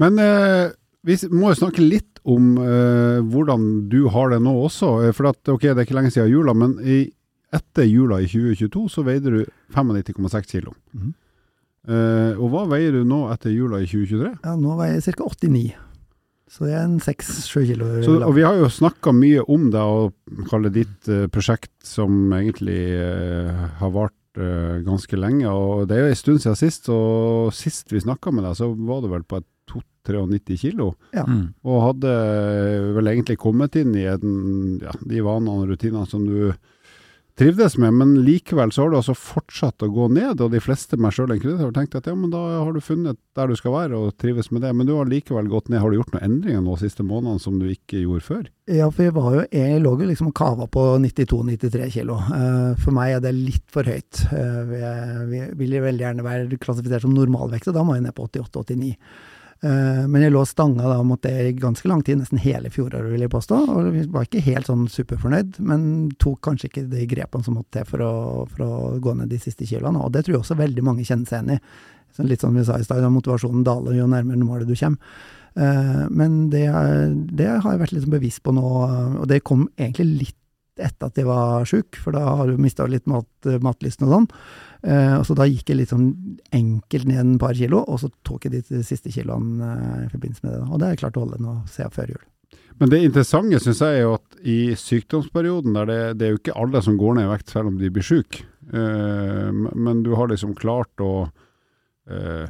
[0.00, 0.72] Men eh,
[1.06, 4.92] vi må jo snakke litt om eh, hvordan du har det nå også.
[5.16, 7.02] For at, ok, det er ikke lenge siden jula, men i,
[7.54, 9.42] etter jula i 2022 så veide du
[9.76, 10.76] 95,6 kilo.
[10.96, 11.16] Mhm.
[11.90, 14.34] Eh, og hva veier du nå etter jula i 2023?
[14.44, 15.30] ja, nå veier jeg ca.
[15.32, 15.70] 89.
[16.50, 17.88] Så det er en 6-7 kilo.
[18.02, 22.32] Så, og vi har jo snakka mye om det, og kalle ditt uh, prosjekt som
[22.34, 25.48] egentlig uh, har vart eh, ganske lenge.
[25.50, 28.70] Og det er jo en stund siden sist, og sist vi snakka med deg, så
[28.74, 30.92] var du vel på et 92-93 kilo.
[31.14, 31.24] Ja.
[31.28, 31.52] Mm.
[31.66, 32.14] Og hadde
[32.96, 36.52] vel egentlig kommet inn i en, ja, de vanene og rutinene som du
[37.40, 40.98] trivdes med, men likevel så har du altså fortsatt å gå ned, og de fleste,
[41.00, 43.72] meg sjøl inkludert, har tenkt at ja, men da har du funnet der du skal
[43.72, 45.80] være og trives med det, men du har likevel gått ned.
[45.80, 48.44] Har du gjort noen endringer nå de siste månedene som du ikke gjorde før?
[48.70, 52.20] Ja, for jeg, var jo, jeg lå jo liksom og kava på 92-93 kilo.
[52.36, 54.24] Eh, for meg er det litt for høyt.
[54.30, 58.28] Jeg vi vil veldig gjerne være klassifisert som normalvekt, og da må jeg ned på
[58.28, 58.92] 88-89.
[59.62, 63.10] Eh, men jeg lå stanga da mot det i ganske lang tid, nesten hele fjoråret,
[63.12, 63.58] vil jeg påstå.
[63.74, 65.82] Og vi var ikke helt sånn superfornøyd, men
[66.22, 68.12] tok kanskje ikke de grepene som måtte til for å,
[68.54, 70.00] for å gå ned de siste kiloene.
[70.00, 71.60] Og det tror jeg også veldig mange kjenner seg igjen i.
[72.16, 74.98] Så litt som vi sa i stad, motivasjonen daler jo nærmere målet du kommer.
[75.60, 78.64] Eh, men det, er- det har jeg vært litt bevisst på nå,
[79.20, 80.36] og det kom egentlig litt
[80.82, 83.28] etter at jeg var sjuk, for da har du mista litt mat,
[83.62, 84.28] matlysten og sånn.
[84.82, 86.10] Eh, og så da gikk jeg litt sånn
[86.56, 90.46] enkelt ned en par kilo, og så tok jeg de siste kiloene eh, i forbindelse
[90.46, 90.60] med det.
[90.66, 92.22] Og det har jeg klart å holde nå siden før jul.
[92.80, 96.40] Men det interessante syns jeg er jo at i sykdomsperioden, der det, det er jo
[96.40, 100.14] ikke alle som går ned i vekt selv om de blir syke, eh, men du
[100.16, 101.28] har liksom klart å
[102.08, 102.48] eh,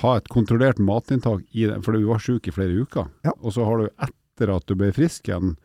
[0.00, 3.10] ha et kontrollert matinntak i det, for du var syk i flere uker.
[3.26, 3.34] Ja.
[3.40, 5.56] Og så har du etter at du ble frisk igjen,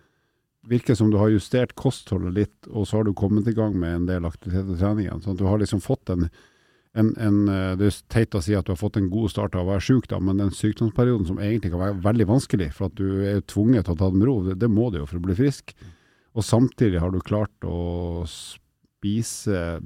[0.67, 3.95] virker som du har justert kostholdet litt, og så har du kommet i gang med
[3.95, 5.21] en del aktivitet og trening igjen.
[5.23, 6.27] Sånn at du har liksom fått en,
[6.93, 9.57] en, en eh, Det er teit å si at du har fått en god start
[9.57, 12.91] av å være syk, da, men den sykdomsperioden som egentlig kan være veldig vanskelig, for
[12.91, 15.09] at du er tvunget til å ta det med ro, det, det må du jo
[15.09, 15.73] for å bli frisk.
[16.37, 19.81] Og samtidig har du klart å spise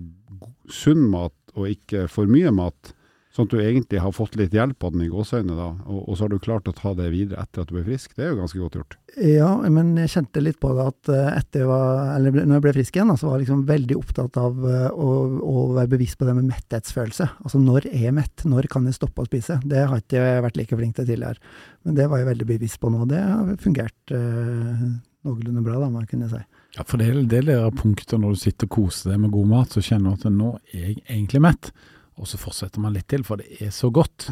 [0.70, 2.92] sunn mat og ikke for mye mat,
[3.36, 6.16] sånn at du egentlig har fått litt hjelp av den i gåseøynene da, og, og
[6.16, 8.14] så har du klart å ta det videre etter at du ble frisk.
[8.16, 8.98] Det er jo ganske godt gjort.
[9.20, 12.66] Ja, men jeg kjente litt på det at eh, etter jeg var, eller når jeg
[12.66, 15.10] ble frisk igjen, da, så var jeg liksom veldig opptatt av eh, å,
[15.52, 17.30] å være bevisst på det med metthetsfølelse.
[17.44, 18.46] Altså når er jeg mett?
[18.48, 19.60] Når kan jeg stoppe å spise?
[19.64, 21.56] Det har ikke jeg vært like flink til tidligere.
[21.86, 23.04] Men det var jeg veldig bevisst på nå.
[23.04, 24.86] og Det har fungert eh,
[25.26, 26.44] noenlunde bra, da, må jeg kunne si.
[26.76, 29.52] Ja, for det er det der punktet når du sitter og koser deg med god
[29.52, 31.72] mat, så kjenner du at nå er jeg egentlig mett.
[32.16, 34.30] Og så fortsetter man litt til, for det er så godt.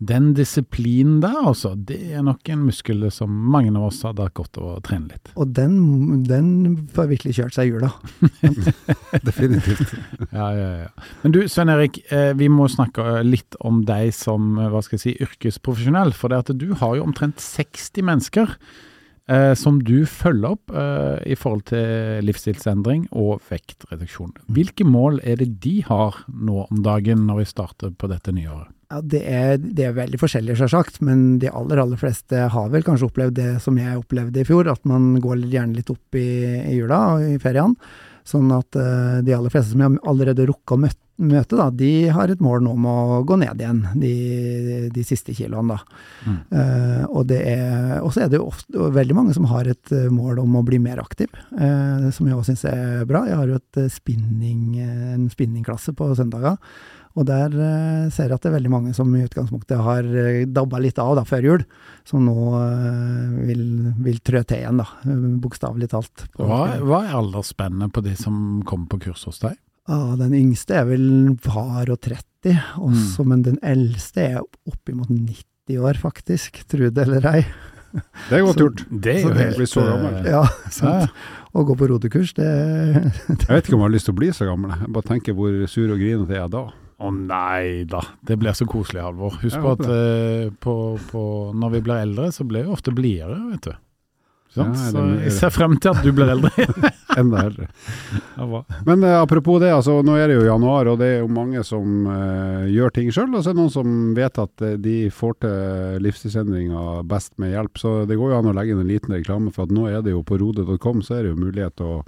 [0.00, 4.36] Den disiplinen der, altså, det er nok en muskel som mange av oss hadde hatt
[4.38, 5.32] godt av å trene litt.
[5.36, 6.48] Og den, den
[6.96, 7.92] får virkelig kjørt seg i hjula.
[9.28, 9.96] Definitivt.
[10.38, 11.06] Ja, ja, ja.
[11.22, 14.98] Men du, Svein Erik, eh, vi må snakke litt om deg som eh, hva skal
[14.98, 16.12] jeg si, yrkesprofesjonell.
[16.16, 18.54] For det at du har jo omtrent 60 mennesker
[19.28, 24.34] eh, som du følger opp eh, i forhold til livsstilsendring og vektreduksjon.
[24.52, 28.50] Hvilke mål er det de har nå om dagen når vi starter på dette nye
[28.50, 28.74] året?
[28.88, 32.86] Ja, det er, det er veldig forskjellig, selvsagt, men de aller aller fleste har vel
[32.86, 36.28] kanskje opplevd det som jeg opplevde i fjor, at man går gjerne litt opp i,
[36.62, 37.76] i jula og i feriene.
[38.28, 42.30] Sånn at uh, de aller fleste som jeg allerede rukka å møte, da, de har
[42.30, 44.12] et mål nå om å gå ned igjen de,
[44.94, 46.02] de siste kiloene, da.
[46.28, 46.36] Mm.
[46.52, 47.40] Uh, og det
[48.12, 50.78] så er det jo ofte, veldig mange som har et eh, mål om å bli
[50.82, 53.24] mer aktiv, uh, som jeg også syns er bra.
[53.28, 56.60] Jeg har jo et spinning, en spinningklasse på søndager.
[57.16, 60.44] Og der eh, ser jeg at det er veldig mange som i utgangspunktet har uh,
[60.46, 61.64] dabba litt av da, før jul,
[62.06, 63.62] som nå eh, vil,
[64.04, 66.26] vil trø til igjen, da, eh, bokstavelig talt.
[66.36, 69.56] på- Hva, hva er aldersspennet på de som kommer på kurs hos deg?
[69.88, 75.80] Ah, den yngste er vel par og 30, også, men den eldste er oppimot 90
[75.80, 76.60] år, faktisk.
[76.68, 77.40] Tro det eller ei.
[78.28, 78.82] Det er godt Så- gjort.
[79.00, 80.14] Det er jo egentlig helt så gammel.
[80.20, 81.10] eh, Ja, ja, sant.
[81.56, 84.28] Å gå på rodekurs, det Jeg vet ikke om jeg har lyst til å bli
[84.36, 84.76] så gammel.
[84.76, 86.66] Jeg bare tenker hvor sur og grinete jeg er da.
[86.98, 89.36] Å nei da, det blir så koselig, Halvor.
[89.44, 90.72] Husk på at eh, på,
[91.12, 93.76] på, når vi blir eldre, så blir vi ofte blidere, vet du.
[94.48, 94.78] Sant?
[94.80, 96.50] Ja, så jeg ser frem til at du blir eldre.
[97.20, 97.66] Enda eldre.
[98.86, 101.62] Men eh, apropos det, altså, nå er det jo januar, og det er jo mange
[101.66, 103.30] som eh, gjør ting sjøl.
[103.34, 107.52] Og så er det noen som vet at eh, de får til livsstilsendringer best med
[107.54, 107.78] hjelp.
[107.78, 110.02] Så det går jo an å legge inn en liten reklame for at nå er
[110.02, 112.02] det jo på rode.com så er det jo mulighet til å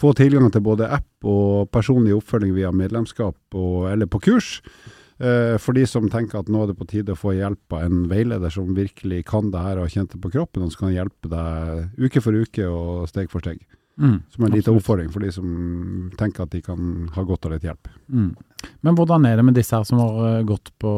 [0.00, 4.58] få tilgang til både app og personlig oppfølging via medlemskap og, eller på kurs.
[5.18, 7.86] Eh, for de som tenker at nå er det på tide å få hjelp av
[7.86, 10.86] en veileder som virkelig kan det her og har kjent det på kroppen, og som
[10.86, 13.64] kan hjelpe deg uke for uke og steg for steg.
[13.96, 17.54] Mm, Som en liten oppfordring for de som tenker at de kan ha godt av
[17.54, 17.88] litt hjelp.
[18.12, 18.34] Mm.
[18.84, 20.92] Men hvordan er det med disse her som har eh, gått på,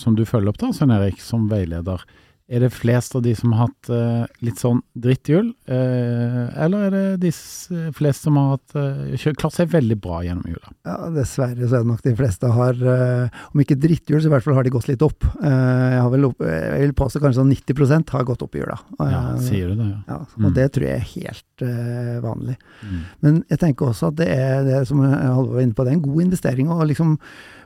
[0.00, 2.06] som du følger opp da, Svein Erik, som veileder?
[2.48, 6.94] Er det flest av de som har hatt uh, litt sånn drittjul, uh, eller er
[6.94, 10.70] det de fleste flest som har hatt, uh, klart seg veldig bra gjennom jula?
[10.88, 14.32] Ja, dessverre så er det nok de fleste har, uh, om ikke drittjul, så i
[14.32, 15.26] hvert fall har de gått litt opp.
[15.42, 15.44] Eh,
[15.92, 18.78] jeg, har vel opp jeg vil påstå kanskje sånn 90% har gått opp i jula.
[18.98, 20.00] Ja, Eh, sier du det, ja.
[20.08, 20.44] ja, Mm.
[20.48, 22.56] og det tror jeg er helt eh, vanlig.
[22.82, 22.98] Mm.
[23.20, 25.98] Men jeg tenker også at det er, det som Halvor var inne på, det er
[25.98, 27.18] en god investering å liksom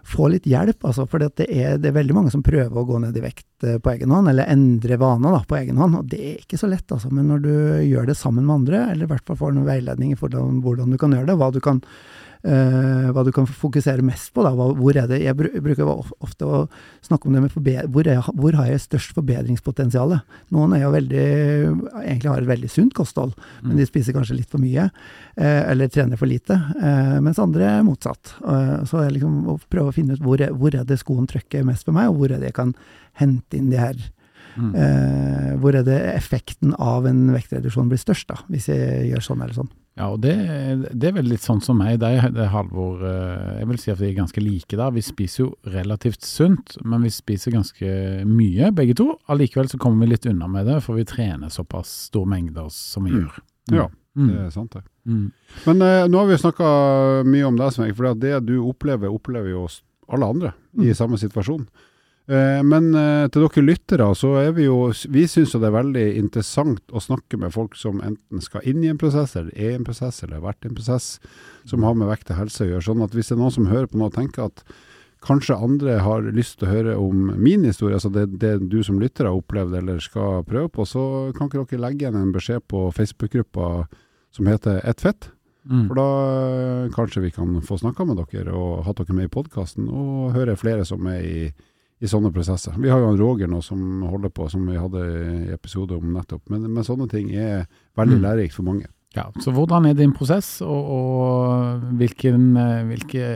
[0.08, 0.84] få litt hjelp.
[0.84, 3.66] Altså, for det, er, det er veldig mange som prøver å gå ned i vekt
[3.66, 6.00] eh, på egen hånd, eller endre vaner på egen hånd.
[6.00, 7.12] Og det er ikke så lett, altså.
[7.14, 7.54] Men når du
[7.88, 10.92] gjør det sammen med andre, eller i hvert fall får noen veiledning i hvordan, hvordan
[10.92, 11.82] du kan gjøre det, hva du kan
[12.42, 14.42] hva du kan fokusere mest på.
[14.42, 14.50] Da.
[14.50, 16.62] Hvor er det, jeg bruker ofte å
[17.04, 20.16] snakke om det med hvor, er, hvor har jeg størst forbedringspotensial.
[20.54, 21.26] Noen er jo veldig,
[22.02, 24.88] egentlig har et veldig sunt kosthold, men de spiser kanskje litt for mye,
[25.36, 28.34] eh, eller trener for lite, eh, mens andre er motsatt.
[28.42, 31.86] Eh, så jeg liksom å å finne ut hvor hvor er det skoen trykker mest
[31.86, 32.74] for meg, og hvor er det jeg kan
[33.20, 33.98] hente inn de her
[34.56, 34.74] Mm.
[34.76, 39.42] eh, Hvor er det effekten av en vektreduksjon blir størst, da, hvis jeg gjør sånn
[39.42, 39.70] eller sånn.
[39.96, 40.32] Ja, og det,
[40.96, 41.98] det er vel litt sånn som meg.
[42.00, 44.90] Det er, Halvor eh, Jeg vil si at vi er ganske like der.
[44.90, 49.18] Vi spiser jo relativt sunt, men vi spiser ganske mye, begge to.
[49.28, 53.04] Allikevel så kommer vi litt unna med det, for vi trener såpass store mengder som
[53.04, 53.20] vi Mm.
[53.26, 53.42] gjør.
[53.72, 54.26] Ja, Mm.
[54.28, 54.82] Det er sant, det.
[55.08, 55.32] Mm.
[55.66, 59.48] Men eh, nå har vi snakka mye om deg, Svein, for det du opplever, opplever
[59.54, 59.66] jo
[60.12, 60.94] alle andre i Mm.
[60.94, 61.66] samme situasjon.
[62.32, 65.74] Eh, men eh, til dere lyttere, så er vi jo Vi syns jo det er
[65.74, 69.74] veldig interessant å snakke med folk som enten skal inn i en prosess, eller er
[69.74, 71.18] i en prosess, eller har vært i en prosess
[71.68, 72.86] som har med vekt og helse å gjøre.
[72.88, 74.64] Sånn at hvis det er noen som hører på noe og tenker at
[75.22, 78.98] kanskje andre har lyst til å høre om min historie, altså det, det du som
[78.98, 81.04] lytter har opplevd eller skal prøve på, så
[81.36, 83.68] kan ikke dere legge igjen en beskjed på Facebook-gruppa
[84.34, 85.30] som heter Ett fett.
[85.62, 85.84] Mm.
[85.86, 89.32] For da eh, kanskje vi kan få snakka med dere og hatt dere med i
[89.32, 91.36] podkasten, og høre flere som er i,
[92.02, 92.74] i sånne prosesser.
[92.82, 95.02] Vi har jo han Roger nå som holder på, som vi hadde
[95.46, 96.42] i episode om nettopp.
[96.50, 98.24] Men, men sånne ting er veldig Mm.
[98.26, 98.88] lærerikt for mange.
[99.14, 103.26] Ja, så hvordan er din prosess, og, og hvilken, eh, hvilke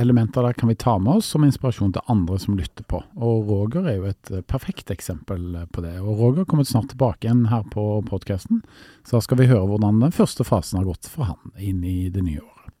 [0.00, 3.02] elementer der kan vi ta med oss som inspirasjon til andre som lytter på?
[3.20, 5.92] Og Roger er jo et eh, perfekt eksempel på det.
[6.00, 8.62] Og Roger kommer snart tilbake igjen her på podkasten,
[9.04, 12.08] så da skal vi høre hvordan den første fasen har gått for han inn i
[12.08, 12.72] det nye året.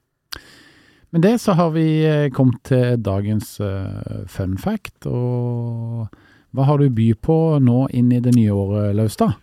[1.14, 6.08] Med det så har vi eh, kommet til dagens eh, fun fact, og
[6.56, 9.36] hva har du by på nå inn i det nye året, Laustad?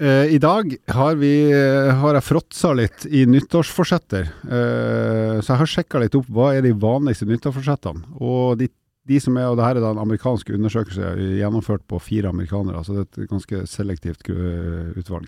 [0.00, 4.30] Eh, I dag har, vi, har jeg fråtsa litt i nyttårsforsetter.
[4.44, 8.16] Så jeg har sjekka litt opp hva er de vanligste nyttårsforsettene.
[8.22, 8.70] Og de,
[9.08, 12.80] de som er, og det her er da en amerikansk undersøkelse gjennomført på fire amerikanere,
[12.86, 15.26] så det er et ganske selektivt utvalg.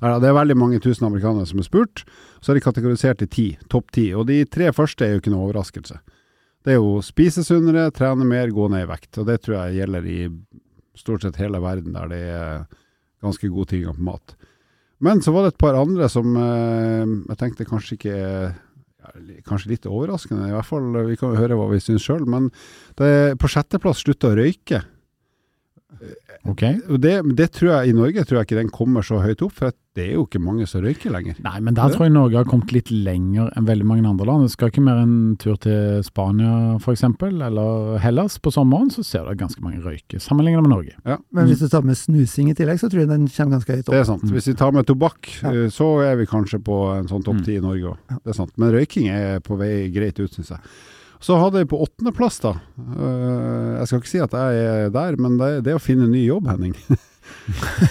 [0.00, 2.06] Det er veldig mange tusen amerikanere som er spurt,
[2.40, 4.06] så er de kategorisert i ti, topp ti.
[4.16, 6.00] Og de tre første er jo ikke noe overraskelse.
[6.64, 9.12] Det er jo spise sunnere, trene mer, gå ned i vekt.
[9.20, 10.20] Og det tror jeg gjelder i
[10.98, 12.64] stort sett hele verden der det er
[13.24, 14.34] ganske god tilgang på mat.
[15.04, 18.16] Men så var det et par andre som eh, jeg tenkte kanskje ikke
[19.46, 20.88] Kanskje litt overraskende, i hvert fall.
[21.08, 22.26] Vi kan høre hva vi syns sjøl.
[22.28, 22.50] Men
[23.00, 24.82] det, på sjetteplass slutte å røyke.
[26.48, 26.62] Ok?
[27.00, 29.72] Det, det tror jeg i Norge tror jeg ikke den kommer så høyt opp, for
[29.98, 31.38] det er jo ikke mange som røyker lenger.
[31.42, 34.44] Nei, men der tror jeg Norge har kommet litt lenger enn veldig mange andre land.
[34.46, 39.24] Det skal ikke mer en tur til Spania f.eks., eller Hellas på sommeren, så ser
[39.26, 40.94] du at ganske mange røyker, sammenlignet med Norge.
[41.08, 43.74] Ja, Men hvis du tar med snusing i tillegg, så tror jeg den kommer ganske
[43.80, 43.96] høyt opp.
[43.96, 44.22] det er sant.
[44.28, 44.36] Mm.
[44.36, 45.50] Hvis vi tar med tobakk, Ja.
[45.64, 47.44] eh, så er vi kanskje på en sånn topp Mm.
[47.44, 47.98] ti i Norge òg.
[48.22, 48.52] Det er sant.
[48.56, 50.60] Men røyking er på vei greit ut, syns jeg.
[51.20, 52.52] Så hadde jeg på åttendeplass, da.
[52.78, 56.06] øh, jeg skal ikke si at jeg er der, men det, det er å finne
[56.10, 56.76] ny jobb, Henning.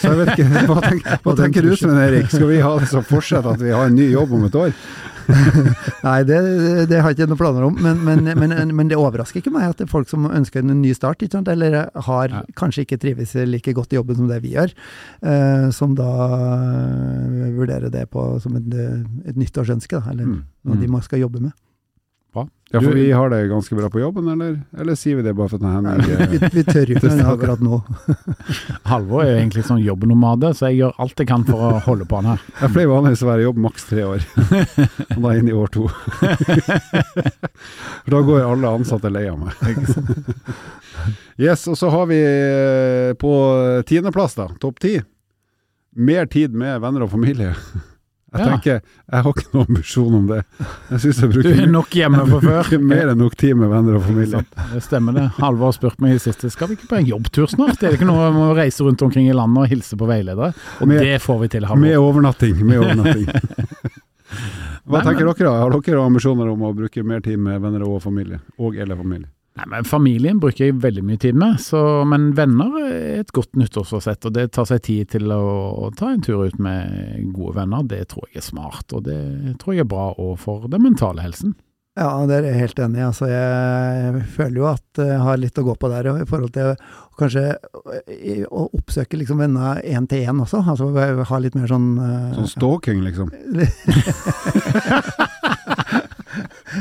[0.01, 2.29] Så jeg vet ikke, Hva, tenker, hva tenker du Svein Erik?
[2.31, 4.71] Skal vi ha det som fortsett at vi har en ny jobb om et år?
[6.07, 6.37] Nei, det,
[6.87, 9.67] det har jeg ikke noen planer om, men, men, men, men det overrasker ikke meg
[9.73, 11.75] at det er folk som ønsker en ny start, eller
[12.07, 12.43] har Nei.
[12.57, 14.71] kanskje ikke trives like godt i jobben som det vi gjør,
[15.27, 18.71] eh, som da eh, vurderer det på, som et,
[19.27, 20.41] et nyttårsønske, da, eller Mm.
[20.67, 21.01] noe de Mm.
[21.03, 21.51] skal jobbe med.
[22.67, 25.31] Ja, for Du- vi har det ganske bra på jobben, eller, eller sier vi det
[25.37, 27.77] bare for at Henning Vi, eh, vi tør jo ikke det akkurat nå.
[28.91, 32.03] Halvor er jo egentlig sånn jobbnomade, så jeg gjør alt jeg kan for å holde
[32.11, 32.43] på han her.
[32.59, 34.27] Jeg pleier vanligvis å være i jobb maks tre år,
[35.15, 35.87] og da inn i år to.
[38.03, 39.53] For da går alle ansatte lei av meg.
[41.39, 43.31] Yes, og så har vi eh, på
[43.87, 44.97] tiendeplass, da, topp ti,
[45.95, 47.53] mer tid med venner og familie.
[48.37, 48.51] Jeg Ja.
[48.53, 50.39] tenker, jeg har ikke noen ambisjon om det.
[50.91, 52.79] Jeg synes jeg Du bruker er nok hjemme fra før.
[52.91, 54.43] mer enn nok tid med venner og familie.
[54.73, 55.25] Det stemmer det.
[55.39, 57.81] Halvor har spurt meg i siste skal vi ikke på en jobbtur snart.
[57.83, 60.53] Er det ikke noe om å reise rundt omkring i landet og hilse på veiledere?
[60.81, 62.61] Og Med- det får vi til, Med overnatting.
[62.65, 63.25] Med overnatting.
[64.87, 65.47] Hva Nei, tenker men- dere?
[65.49, 65.55] da?
[65.63, 68.39] Har dere ambisjoner om å bruke mer tid med venner og familie?
[68.59, 69.27] Og eller familie?
[69.57, 73.57] Nei, men Familien bruker jeg veldig mye tid med, så, men venner er et godt
[73.57, 74.27] nyttårsforsett.
[74.29, 75.41] Og det tar seg tid til å,
[75.87, 77.87] å ta en tur ut med gode venner.
[77.89, 79.17] Det tror jeg er smart, og det
[79.61, 81.55] tror jeg er bra òg for den mentale helsen.
[81.97, 83.05] Ja, det er jeg helt enig i.
[83.07, 86.75] Altså, jeg føler jo at jeg har litt å gå på der i forhold til
[87.17, 87.57] kanskje
[88.53, 90.61] å oppsøke liksom venner én til én også.
[90.61, 93.33] Altså ha litt mer sånn eh, Sånn stalking, liksom?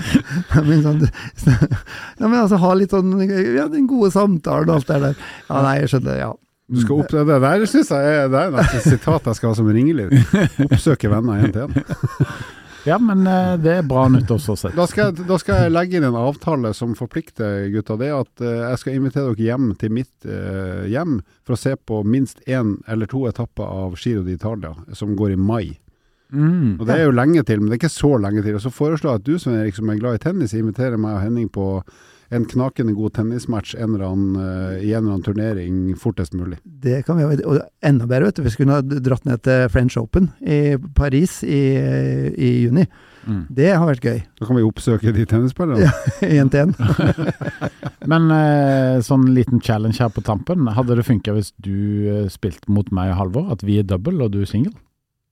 [0.69, 1.05] men sånn,
[2.21, 5.23] ja, men altså ha litt sånn Ja, den gode samtalen og alt det der.
[5.49, 6.19] Ja, nei, jeg skjønner.
[6.21, 6.33] Ja.
[6.67, 9.59] Du skal opp, det der syns jeg er, det er et sitat jeg skal ha
[9.61, 10.17] som ringelyd.
[10.67, 11.75] Oppsøke venner én til én.
[12.87, 14.77] Ja, men eh, det er bra nyttårsforsett.
[14.79, 17.97] Da, skal jeg- da skal jeg legge inn en avtale som forplikter gutta.
[17.99, 21.59] Det er at eh, jeg skal invitere dere hjem til mitt eh, hjem for å
[21.59, 25.65] se på minst én eller to etapper av Giro d'Italia, som går i mai.
[26.33, 26.81] Mm.
[26.81, 28.59] Og Det er jo lenge til, men det er ikke så lenge til.
[28.59, 31.19] Og Så foreslår jeg at du som Erik, som er glad i tennis, inviterer meg
[31.19, 31.67] og Henning på
[32.35, 36.59] en knakende god tennismatch en annen, uh, i en eller annen turnering fortest mulig.
[36.65, 37.45] Det kan vi gjøre.
[37.47, 38.43] og enda bedre, vet du.
[38.43, 41.61] Vi skulle ha dratt ned til French Open i Paris i,
[42.35, 42.87] i juni.
[43.27, 43.43] Mm.
[43.51, 44.19] Det har vært gøy.
[44.39, 45.87] Da kan vi oppsøke de tennisspillerne.
[45.87, 45.93] Ja.
[46.43, 46.75] Én til én.
[48.11, 50.67] Men uh, sånn liten challenge her på tampen.
[50.75, 53.49] Hadde det funka hvis du eh, spilte mot meg og Halvor?
[53.55, 54.75] At vi er double og du er single?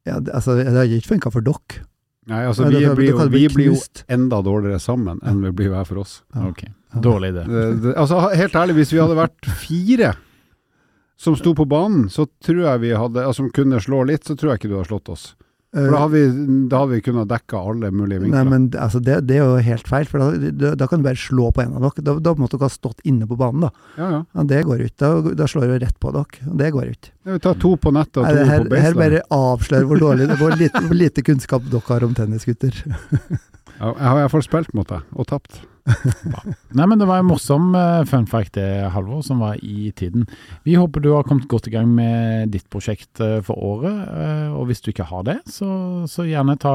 [0.06, 1.84] Ja, det- altså, det har ikke funka for dere.
[2.26, 3.76] Nei, altså vi, blir jo, vi blir jo
[4.08, 6.22] enda dårligere sammen enn vi blir hver for oss.
[6.34, 6.46] Ja.
[6.48, 6.70] Okay.
[6.94, 7.42] Dårlig idé.
[7.96, 10.14] Altså Helt ærlig, hvis vi hadde vært fire
[11.16, 14.36] som sto på banen, så tror jeg vi hadde altså, Som kunne slå litt, så
[14.36, 15.34] tror jeg ikke du hadde slått oss.
[15.74, 16.20] For da har vi,
[16.70, 18.50] da har vi kunnet dekke alle mulige Nei, vinkler.
[18.52, 21.18] men altså, det, det er jo helt feil, for da, da, da kan du bare
[21.18, 22.04] slå på en av dere.
[22.06, 23.72] Da, da måtte dere ha stått inne på banen, da.
[23.98, 24.20] Ja, ja.
[24.38, 24.94] Ja, det går ut.
[25.02, 26.52] Da, slår du rett på dere.
[26.62, 27.10] Det går ut.
[27.26, 28.86] Ja, Vi tar to på nettet og to Nei, her, på baseline.
[28.86, 32.78] her bare avslører hvor dårlig hvor lite, hvor lite kunnskap dere har om tennisgutter.
[32.84, 35.64] Ja, jeg har i hvert fall spilt mot deg, og tapt.
[36.74, 40.24] Nei, men Det var en morsom eh, fun fact det, Halvor, som var i tiden.
[40.64, 43.92] Vi håper du har kommet godt i gang med ditt prosjekt eh, for året.
[44.08, 45.68] eh, Og hvis du ikke har det, så,
[46.08, 46.74] så gjerne ta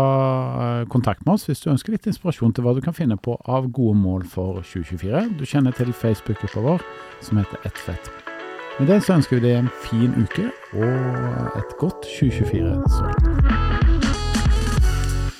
[0.93, 3.71] kontakt med oss hvis du ønsker litt inspirasjon til hva du kan finne på av
[3.73, 5.25] gode mål for 2024.
[5.39, 6.85] Du kjenner til Facebook-gruppa vår
[7.25, 8.11] som heter Ett fett.
[8.79, 10.45] Med det så ønsker vi deg en fin uke
[10.77, 13.09] og et godt 2024 så.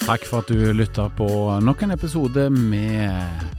[0.10, 1.28] Takk for at du lytta på
[1.62, 3.59] nok en episode med